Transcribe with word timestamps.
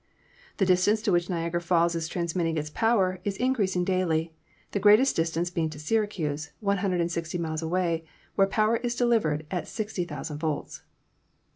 The 0.57 0.65
distance 0.65 1.03
to 1.03 1.11
which 1.11 1.29
Niagara 1.29 1.61
Falls 1.61 1.93
is 1.93 2.07
transmitting 2.07 2.57
its 2.57 2.71
power 2.71 3.19
is 3.23 3.37
in 3.37 3.53
creasing 3.53 3.85
daily, 3.85 4.33
the 4.71 4.79
greatest 4.79 5.15
distance 5.15 5.51
being 5.51 5.69
to 5.69 5.79
Syracuse, 5.79 6.53
160 6.59 7.37
miles 7.37 7.61
away, 7.61 8.03
where 8.33 8.47
power 8.47 8.77
is 8.77 8.95
delivered 8.95 9.45
at 9.51 9.67
60,000 9.67 10.39
volts. 10.39 10.81